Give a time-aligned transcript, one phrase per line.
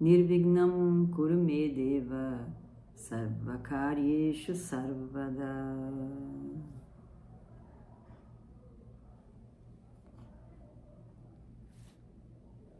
[0.00, 2.46] Nirvignam Kurumedeva
[2.94, 5.44] Sarvakaryeshu Sarvada.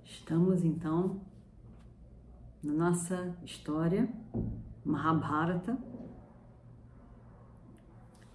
[0.05, 1.21] Estamos então
[2.63, 4.09] na nossa história
[4.85, 5.77] Mahabharata,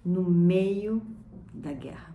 [0.03, 1.01] no meio
[1.53, 2.13] da guerra.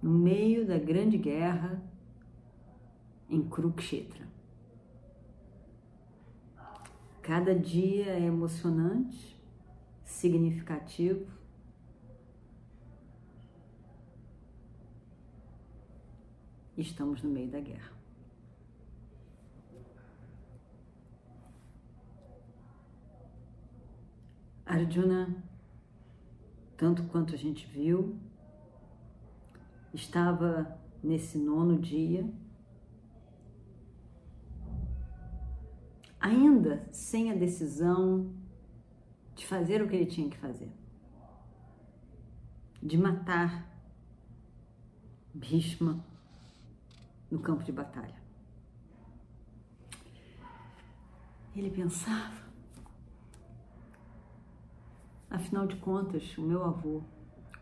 [0.00, 1.82] No meio da grande guerra
[3.28, 4.26] em Kurukshetra.
[7.22, 9.38] Cada dia é emocionante,
[10.04, 11.30] significativo.
[16.76, 17.92] Estamos no meio da guerra.
[24.64, 25.48] Arjuna
[26.78, 28.16] tanto quanto a gente viu,
[29.92, 32.24] estava nesse nono dia,
[36.20, 38.32] ainda sem a decisão
[39.34, 40.70] de fazer o que ele tinha que fazer,
[42.82, 43.66] de matar
[45.32, 46.04] Bhishma
[47.30, 48.16] no campo de batalha.
[51.54, 52.48] Ele pensava,
[55.30, 57.02] Afinal de contas, o meu avô,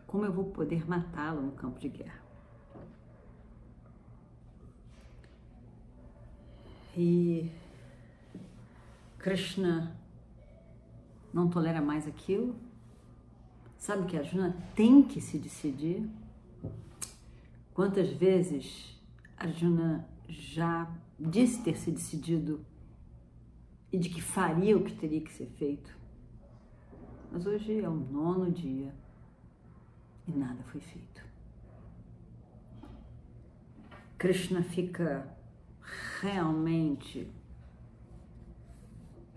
[0.05, 2.21] como eu vou poder matá-lo no campo de guerra?
[6.95, 7.51] E
[9.27, 9.93] Krishna
[11.33, 12.55] não tolera mais aquilo.
[13.77, 16.09] Sabe que a Arjuna tem que se decidir?
[17.73, 18.97] Quantas vezes
[19.35, 22.65] Arjuna já disse ter se decidido
[23.91, 25.93] e de que faria o que teria que ser feito?
[27.29, 28.95] Mas hoje é o nono dia
[30.25, 31.21] e nada foi feito.
[34.17, 35.27] Krishna fica
[36.21, 37.29] realmente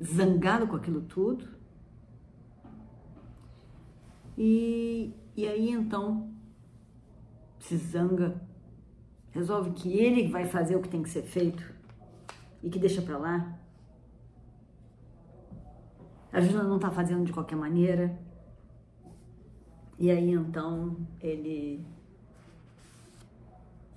[0.03, 1.49] zangado com aquilo tudo.
[4.37, 6.31] E, e aí então
[7.59, 8.41] se zanga,
[9.31, 11.63] resolve que ele vai fazer o que tem que ser feito
[12.63, 13.61] e que deixa para lá
[16.33, 18.17] a Juna não está fazendo de qualquer maneira.
[19.99, 21.85] E aí então ele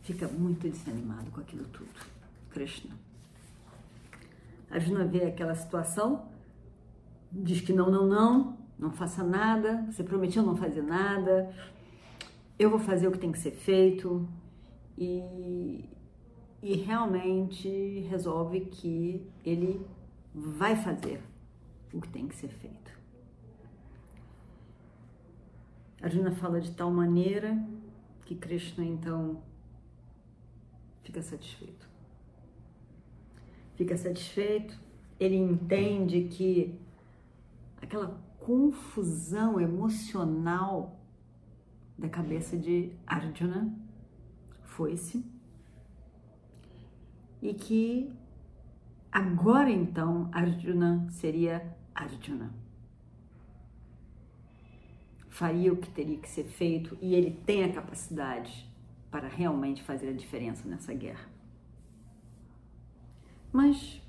[0.01, 1.93] fica muito desanimado com aquilo tudo.
[2.49, 3.02] Krishna.
[4.73, 6.25] A Juna vê aquela situação,
[7.31, 11.53] diz que não, não, não, não faça nada, você prometeu não fazer nada,
[12.57, 14.27] eu vou fazer o que tem que ser feito
[14.97, 15.87] e,
[16.59, 19.79] e realmente resolve que ele
[20.33, 21.21] vai fazer
[21.93, 22.91] o que tem que ser feito.
[26.01, 27.55] Arjuna fala de tal maneira
[28.25, 29.39] que Krishna então
[31.03, 31.92] fica satisfeito.
[33.75, 34.79] Fica satisfeito,
[35.19, 36.77] ele entende que
[37.81, 40.99] aquela confusão emocional
[41.97, 43.73] da cabeça de Arjuna
[44.63, 45.25] foi-se
[47.41, 48.11] e que
[49.11, 52.53] agora então Arjuna seria Arjuna.
[55.29, 58.69] Faria o que teria que ser feito e ele tem a capacidade
[59.09, 61.32] para realmente fazer a diferença nessa guerra.
[63.53, 64.01] Mas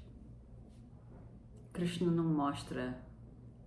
[1.72, 3.00] Krishna não mostra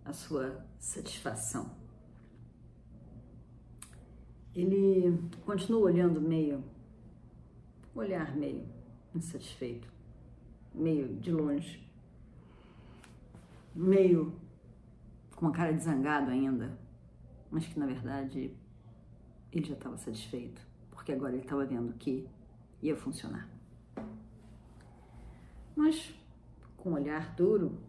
[0.04, 1.72] a sua satisfação.
[4.54, 6.62] Ele continua olhando meio,
[7.96, 8.68] olhar meio
[9.16, 9.88] insatisfeito,
[10.74, 11.88] meio de longe
[13.78, 14.34] meio
[15.36, 16.76] com uma cara de zangado ainda,
[17.52, 18.52] mas que na verdade
[19.52, 20.60] ele já estava satisfeito,
[20.90, 22.28] porque agora ele estava vendo que
[22.82, 23.48] ia funcionar.
[25.78, 26.14] Mas
[26.76, 27.80] com um olhar duro,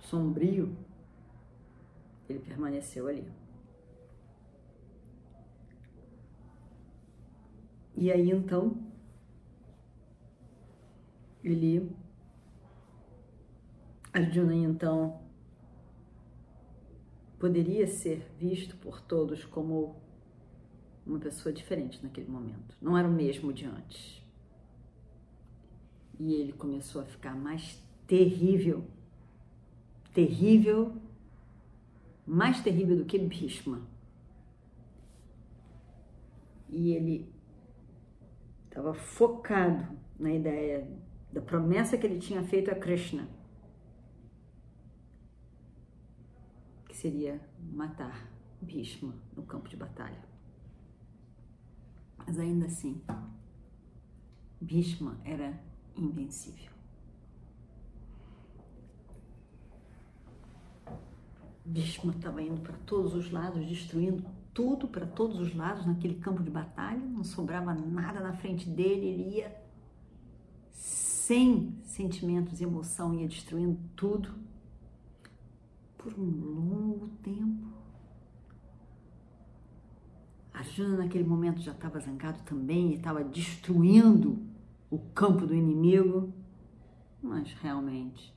[0.00, 0.76] sombrio,
[2.28, 3.26] ele permaneceu ali.
[7.96, 8.76] E aí então
[11.42, 11.90] ele
[14.12, 15.20] Arjuna, então,
[17.38, 19.94] poderia ser visto por todos como
[21.06, 22.76] uma pessoa diferente naquele momento.
[22.82, 24.17] Não era o mesmo de antes.
[26.18, 28.84] E ele começou a ficar mais terrível,
[30.12, 30.96] terrível,
[32.26, 33.86] mais terrível do que Bhishma.
[36.68, 37.32] E ele
[38.64, 40.86] estava focado na ideia
[41.32, 43.28] da promessa que ele tinha feito a Krishna,
[46.88, 47.40] que seria
[47.72, 48.28] matar
[48.60, 50.22] Bhishma no campo de batalha.
[52.16, 53.00] Mas ainda assim,
[54.60, 55.67] Bhishma era
[56.00, 56.70] invencível.
[61.64, 64.24] Bhishma estava indo para todos os lados, destruindo
[64.54, 69.06] tudo para todos os lados naquele campo de batalha, não sobrava nada na frente dele,
[69.06, 69.68] ele ia
[70.70, 74.34] sem sentimentos e emoção, ia destruindo tudo
[75.98, 77.68] por um longo tempo.
[80.54, 84.47] Arjuna naquele momento já estava zangado também e estava destruindo
[84.90, 86.32] o campo do inimigo,
[87.22, 88.34] mas realmente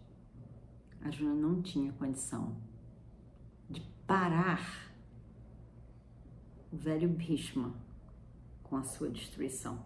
[1.01, 2.56] Arjuna não tinha condição
[3.69, 4.94] de parar
[6.71, 7.74] o velho Bhishma
[8.63, 9.83] com a sua destruição,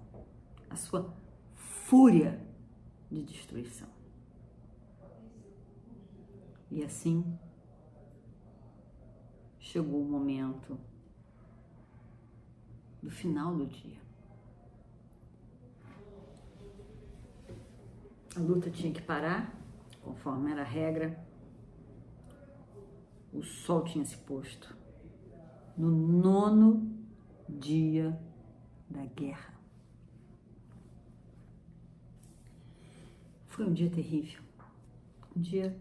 [0.70, 1.14] a sua
[1.54, 2.46] fúria
[3.12, 3.88] de destruição.
[6.70, 7.40] E assim
[9.60, 10.78] chegou o momento
[13.02, 14.05] do final do dia.
[18.36, 19.56] A luta tinha que parar,
[20.02, 21.18] conforme era a regra.
[23.32, 24.76] O sol tinha se posto
[25.78, 26.94] no nono
[27.48, 28.20] dia
[28.90, 29.54] da guerra.
[33.48, 34.42] Foi um dia terrível,
[35.36, 35.78] um dia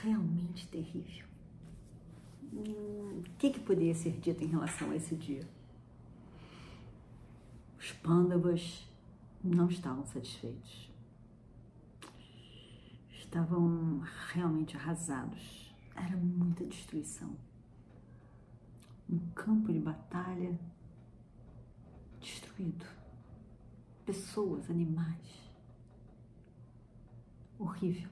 [0.00, 1.26] realmente terrível.
[2.52, 5.48] Hum, o que, que poderia ser dito em relação a esse dia?
[7.80, 8.86] Os pândavas
[9.42, 10.91] não estavam satisfeitos.
[13.32, 14.02] Estavam
[14.34, 15.74] realmente arrasados.
[15.96, 17.34] Era muita destruição.
[19.08, 20.60] Um campo de batalha
[22.20, 22.84] destruído.
[24.04, 25.50] Pessoas, animais.
[27.58, 28.10] Horrível.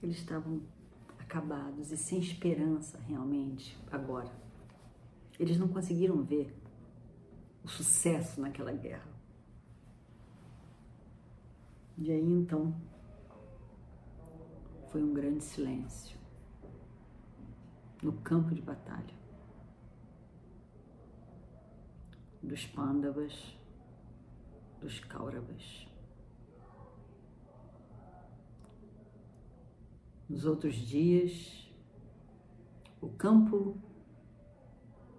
[0.00, 0.62] Eles estavam
[1.18, 4.30] acabados e sem esperança realmente agora.
[5.40, 6.56] Eles não conseguiram ver
[7.64, 9.08] o sucesso naquela guerra.
[11.98, 12.72] E aí então
[14.90, 16.18] foi um grande silêncio
[18.02, 19.14] no campo de batalha
[22.42, 23.58] dos Pandavas,
[24.80, 25.88] dos Kauravas.
[30.28, 31.68] Nos outros dias,
[33.00, 33.76] o campo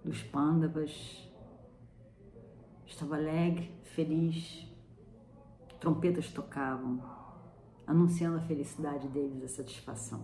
[0.04, 1.28] dos Pandavas
[2.88, 4.66] Estava alegre, feliz.
[5.78, 7.00] Trompetas tocavam,
[7.88, 10.22] anunciando a felicidade deles, a satisfação.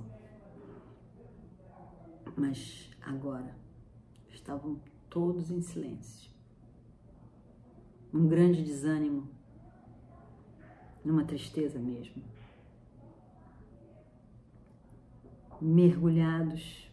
[2.36, 3.56] Mas agora
[4.28, 4.78] estavam
[5.08, 6.30] todos em silêncio.
[8.12, 9.26] Um grande desânimo,
[11.02, 12.22] numa tristeza mesmo.
[15.58, 16.92] Mergulhados,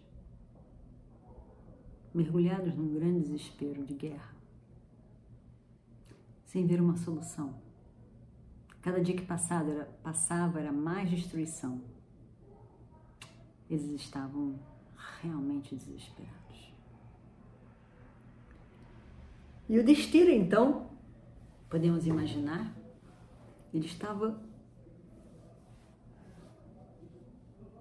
[2.13, 4.41] mergulhados num grande desespero de guerra
[6.45, 7.70] sem ver uma solução.
[8.81, 11.81] Cada dia que passava era, passava era mais destruição.
[13.69, 14.59] Eles estavam
[15.21, 16.73] realmente desesperados.
[19.69, 20.89] E o destino, então,
[21.69, 22.75] podemos imaginar,
[23.73, 24.41] ele estava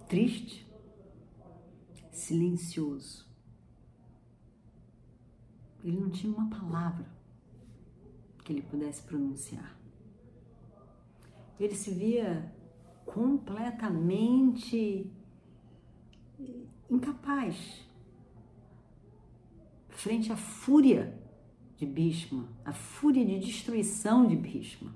[0.08, 0.70] triste,
[2.12, 3.26] silencioso.
[5.82, 7.06] Ele não tinha uma palavra
[8.44, 9.76] que ele pudesse pronunciar.
[11.60, 12.50] Ele se via
[13.04, 15.06] completamente
[16.88, 17.86] incapaz
[19.90, 21.14] frente à fúria
[21.76, 24.90] de Bhishma, a fúria de destruição de Bhishma.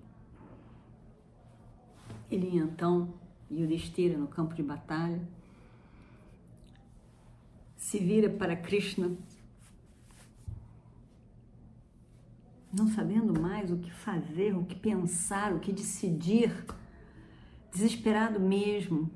[2.31, 3.13] Ele então,
[3.51, 5.21] Yudhishthira no campo de batalha,
[7.77, 9.15] se vira para Krishna
[12.77, 16.53] não sabendo mais o que fazer, o que pensar, o que decidir,
[17.71, 19.11] desesperado mesmo.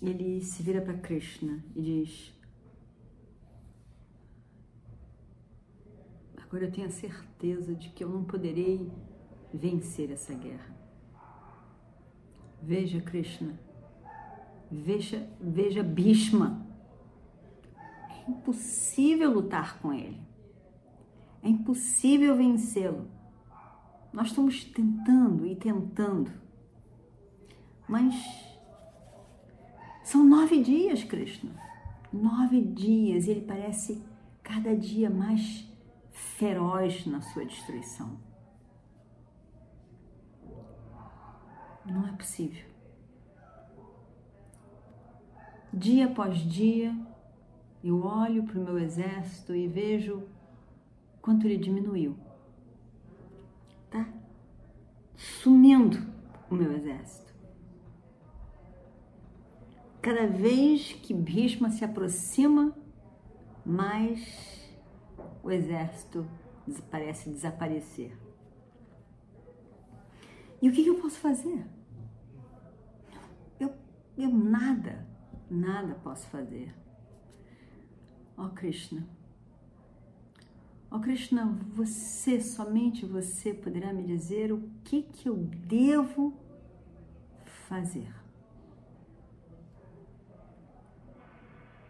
[0.00, 2.34] Ele se vira para Krishna e diz:
[6.36, 8.90] Agora eu tenho a certeza de que eu não poderei
[9.52, 10.76] vencer essa guerra.
[12.62, 13.58] Veja, Krishna,
[14.70, 16.66] veja, veja Bhishma.
[18.10, 20.28] É impossível lutar com ele.
[21.42, 23.08] É impossível vencê-lo.
[24.12, 26.30] Nós estamos tentando e tentando,
[27.86, 28.14] mas
[30.02, 31.50] são nove dias, Krishna.
[32.10, 34.02] Nove dias e ele parece
[34.42, 35.70] cada dia mais
[36.10, 38.18] feroz na sua destruição.
[41.84, 42.66] Não é possível.
[45.72, 46.96] Dia após dia,
[47.84, 50.26] eu olho para o meu exército e vejo
[51.20, 52.16] quanto ele diminuiu.
[53.90, 54.06] Tá
[55.16, 55.98] sumindo
[56.50, 57.34] o meu exército.
[60.00, 62.74] Cada vez que Bhishma se aproxima,
[63.64, 64.58] mais
[65.42, 66.26] o exército
[66.90, 68.16] parece desaparecer.
[70.60, 71.64] E o que, eu posso fazer?
[73.60, 73.72] Eu,
[74.16, 75.06] eu nada,
[75.50, 76.74] nada posso fazer.
[78.36, 79.06] Ó oh, Krishna,
[80.90, 86.34] ó oh, Krishna, você, somente você poderá me dizer o que, que eu devo
[87.68, 88.14] fazer.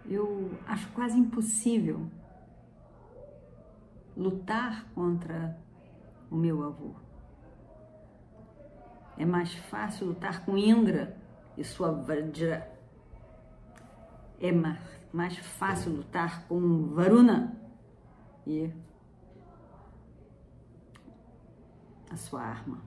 [0.04, 2.10] Eu acho quase impossível
[4.16, 5.56] lutar contra
[6.30, 6.94] o meu avô.
[9.16, 11.16] É mais fácil lutar com Indra
[11.56, 12.72] e sua Vajra.
[14.40, 14.50] É
[15.12, 17.67] mais fácil lutar com Varuna
[18.48, 18.72] e
[22.10, 22.82] a sua arma.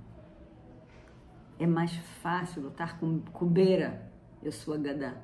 [1.59, 5.23] É mais fácil lutar com Kubera e a sua Gada.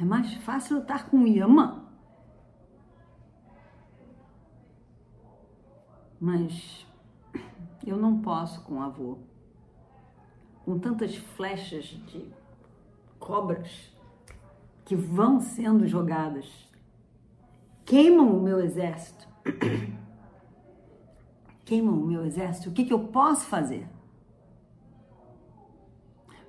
[0.00, 1.90] É mais fácil lutar com Yama.
[6.20, 6.86] Mas
[7.84, 9.18] eu não posso com o avô.
[10.64, 12.32] Com tantas flechas de
[13.18, 13.92] cobras
[14.84, 16.69] que vão sendo jogadas.
[17.90, 19.28] Queimam o meu exército.
[21.66, 22.70] Queimam o meu exército.
[22.70, 23.84] O que, que eu posso fazer?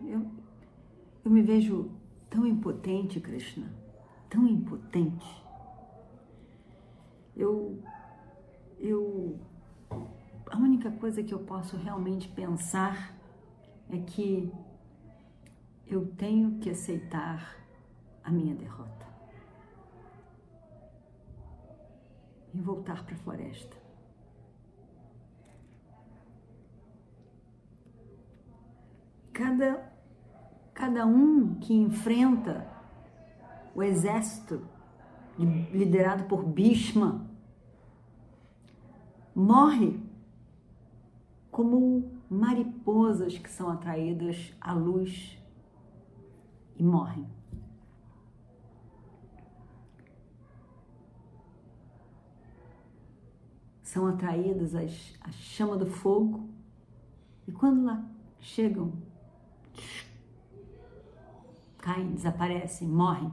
[0.06, 0.24] Eu,
[1.26, 1.90] eu me vejo
[2.30, 3.74] tão impotente, Krishna,
[4.30, 5.44] tão impotente.
[7.36, 7.82] Eu,
[8.78, 9.40] eu,
[10.46, 13.16] a única coisa que eu posso realmente pensar
[13.90, 14.54] é que
[15.88, 17.58] eu tenho que aceitar
[18.24, 19.11] a minha derrota
[22.54, 23.78] e voltar para a floresta.
[29.34, 29.92] Cada
[30.74, 32.68] cada um que enfrenta
[33.76, 34.68] o exército
[35.38, 37.30] liderado por Bhishma
[39.36, 40.00] morre
[41.52, 45.38] como mariposas que são atraídas à luz
[46.76, 47.28] e morrem.
[53.92, 54.88] São atraídas à
[55.34, 56.50] chama do fogo
[57.46, 58.94] e quando lá chegam
[61.78, 63.30] caem, desaparecem, morrem.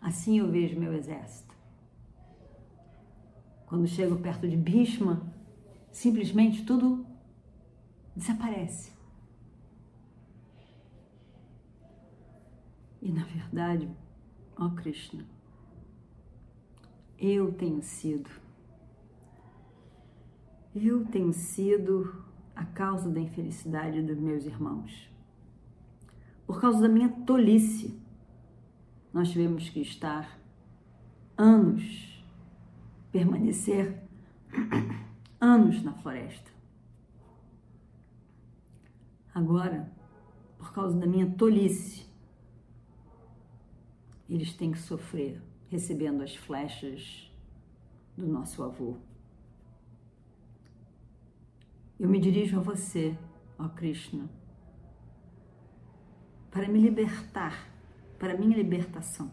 [0.00, 1.54] Assim eu vejo meu exército.
[3.66, 5.32] Quando chego perto de Bhishma,
[5.92, 7.06] simplesmente tudo
[8.16, 8.90] desaparece.
[13.00, 13.88] E na verdade,
[14.56, 15.24] ó Krishna,
[17.16, 18.41] eu tenho sido,
[20.74, 22.24] eu tenho sido
[22.54, 25.12] a causa da infelicidade dos meus irmãos
[26.52, 27.98] por causa da minha tolice.
[29.10, 30.38] Nós tivemos que estar
[31.36, 32.22] anos,
[33.10, 34.02] permanecer
[35.40, 36.50] anos na floresta.
[39.34, 39.90] Agora,
[40.58, 42.06] por causa da minha tolice,
[44.28, 47.32] eles têm que sofrer recebendo as flechas
[48.14, 48.96] do nosso avô.
[52.02, 53.16] Eu me dirijo a você,
[53.58, 54.28] ó Krishna
[56.52, 57.66] para me libertar,
[58.18, 59.30] para minha libertação.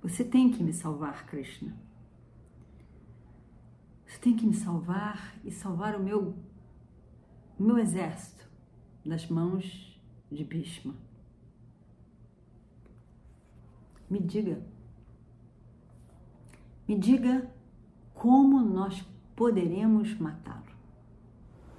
[0.00, 1.76] Você tem que me salvar, Krishna.
[4.06, 6.36] Você tem que me salvar e salvar o meu,
[7.58, 8.48] o meu exército
[9.04, 10.00] das mãos
[10.30, 10.94] de Bhishma.
[14.08, 14.64] Me diga,
[16.86, 17.50] me diga
[18.14, 19.02] como nós
[19.34, 20.73] poderemos matá-lo.